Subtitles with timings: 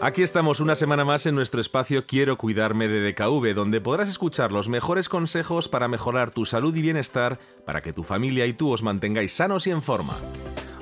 [0.00, 4.52] Aquí estamos una semana más en nuestro espacio Quiero cuidarme de DKV, donde podrás escuchar
[4.52, 8.70] los mejores consejos para mejorar tu salud y bienestar, para que tu familia y tú
[8.70, 10.14] os mantengáis sanos y en forma.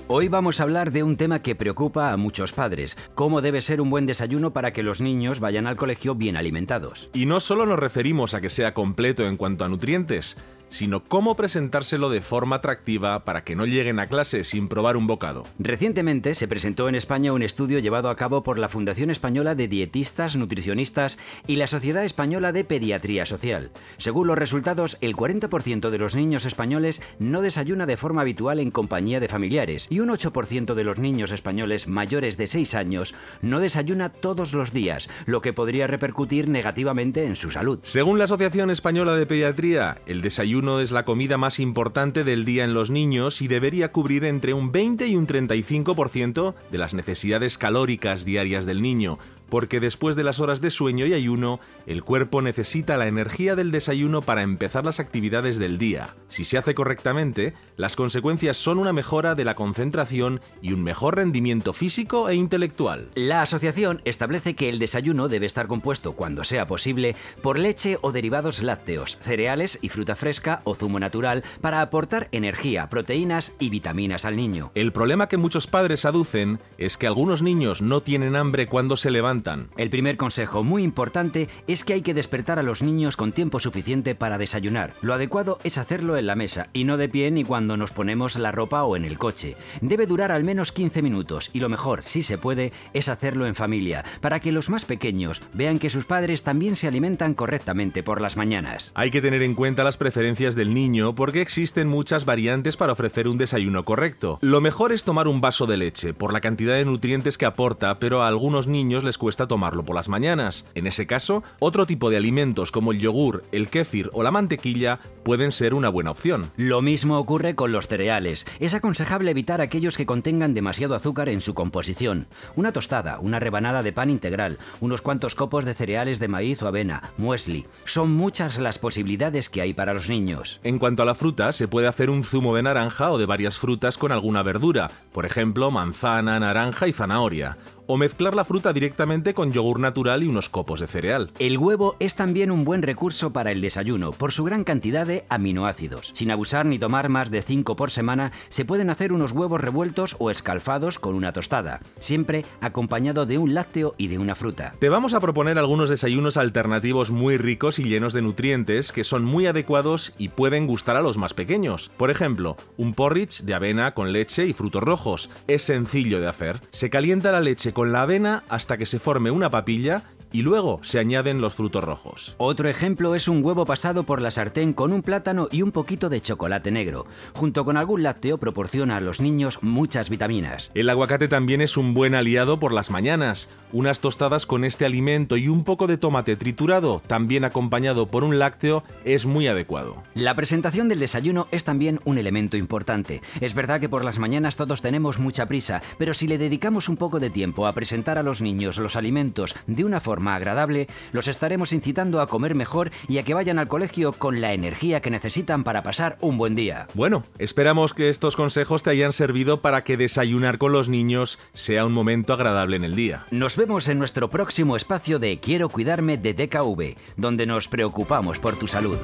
[0.06, 3.80] Hoy vamos a hablar de un tema que preocupa a muchos padres, cómo debe ser
[3.80, 7.08] un buen desayuno para que los niños vayan al colegio bien alimentados.
[7.14, 10.36] Y no solo nos referimos a que sea completo en cuanto a nutrientes,
[10.68, 15.06] sino cómo presentárselo de forma atractiva para que no lleguen a clase sin probar un
[15.06, 15.44] bocado.
[15.58, 19.68] Recientemente se presentó en España un estudio llevado a cabo por la Fundación Española de
[19.68, 23.70] Dietistas, Nutricionistas y la Sociedad Española de Pediatría Social.
[23.96, 28.70] Según los resultados, el 40% de los niños españoles no desayuna de forma habitual en
[28.70, 33.60] compañía de familiares y un 8% de los niños españoles mayores de 6 años no
[33.60, 37.78] desayuna todos los días, lo que podría repercutir negativamente en su salud.
[37.82, 42.46] Según la Asociación Española de Pediatría, el desayuno desayuno es la comida más importante del
[42.46, 46.94] día en los niños y debería cubrir entre un 20 y un 35% de las
[46.94, 49.18] necesidades calóricas diarias del niño,
[49.48, 53.70] porque después de las horas de sueño y ayuno, el cuerpo necesita la energía del
[53.70, 56.16] desayuno para empezar las actividades del día.
[56.28, 61.16] Si se hace correctamente, las consecuencias son una mejora de la concentración y un mejor
[61.16, 63.08] rendimiento físico e intelectual.
[63.14, 68.12] La asociación establece que el desayuno debe estar compuesto, cuando sea posible, por leche o
[68.12, 74.24] derivados lácteos, cereales y fruta fresca o zumo natural para aportar energía, proteínas y vitaminas
[74.24, 74.72] al niño.
[74.74, 79.10] El problema que muchos padres aducen es que algunos niños no tienen hambre cuando se
[79.10, 79.35] levantan
[79.76, 83.60] el primer consejo muy importante es que hay que despertar a los niños con tiempo
[83.60, 84.94] suficiente para desayunar.
[85.02, 88.36] Lo adecuado es hacerlo en la mesa y no de pie ni cuando nos ponemos
[88.36, 89.56] la ropa o en el coche.
[89.82, 93.54] Debe durar al menos 15 minutos y lo mejor, si se puede, es hacerlo en
[93.54, 98.20] familia, para que los más pequeños vean que sus padres también se alimentan correctamente por
[98.20, 98.92] las mañanas.
[98.94, 103.28] Hay que tener en cuenta las preferencias del niño porque existen muchas variantes para ofrecer
[103.28, 104.38] un desayuno correcto.
[104.40, 107.98] Lo mejor es tomar un vaso de leche por la cantidad de nutrientes que aporta,
[107.98, 110.66] pero a algunos niños les cuesta tomarlo por las mañanas.
[110.74, 115.00] En ese caso, otro tipo de alimentos como el yogur, el kéfir o la mantequilla
[115.24, 116.52] pueden ser una buena opción.
[116.56, 118.46] Lo mismo ocurre con los cereales.
[118.60, 122.28] Es aconsejable evitar aquellos que contengan demasiado azúcar en su composición.
[122.54, 126.68] Una tostada, una rebanada de pan integral, unos cuantos copos de cereales de maíz o
[126.68, 127.66] avena, muesli.
[127.84, 130.60] Son muchas las posibilidades que hay para los niños.
[130.62, 133.58] En cuanto a la fruta, se puede hacer un zumo de naranja o de varias
[133.58, 139.34] frutas con alguna verdura, por ejemplo, manzana, naranja y zanahoria o mezclar la fruta directamente
[139.34, 141.30] con yogur natural y unos copos de cereal.
[141.38, 145.24] El huevo es también un buen recurso para el desayuno por su gran cantidad de
[145.28, 146.10] aminoácidos.
[146.14, 150.16] Sin abusar ni tomar más de 5 por semana, se pueden hacer unos huevos revueltos
[150.18, 154.72] o escalfados con una tostada, siempre acompañado de un lácteo y de una fruta.
[154.78, 159.24] Te vamos a proponer algunos desayunos alternativos muy ricos y llenos de nutrientes que son
[159.24, 161.90] muy adecuados y pueden gustar a los más pequeños.
[161.96, 165.30] Por ejemplo, un porridge de avena con leche y frutos rojos.
[165.46, 166.60] Es sencillo de hacer.
[166.70, 170.80] Se calienta la leche con la avena hasta que se forme una papilla y luego
[170.82, 172.34] se añaden los frutos rojos.
[172.38, 176.08] Otro ejemplo es un huevo pasado por la sartén con un plátano y un poquito
[176.08, 177.06] de chocolate negro.
[177.32, 180.70] Junto con algún lácteo proporciona a los niños muchas vitaminas.
[180.74, 183.48] El aguacate también es un buen aliado por las mañanas.
[183.72, 188.38] Unas tostadas con este alimento y un poco de tomate triturado, también acompañado por un
[188.38, 190.02] lácteo, es muy adecuado.
[190.14, 193.22] La presentación del desayuno es también un elemento importante.
[193.40, 196.96] Es verdad que por las mañanas todos tenemos mucha prisa, pero si le dedicamos un
[196.96, 201.28] poco de tiempo a presentar a los niños los alimentos de una forma agradable, los
[201.28, 205.10] estaremos incitando a comer mejor y a que vayan al colegio con la energía que
[205.10, 206.86] necesitan para pasar un buen día.
[206.94, 211.84] Bueno, esperamos que estos consejos te hayan servido para que desayunar con los niños sea
[211.84, 213.26] un momento agradable en el día.
[213.30, 218.56] Nos vemos en nuestro próximo espacio de Quiero cuidarme de DKV, donde nos preocupamos por
[218.56, 218.96] tu salud.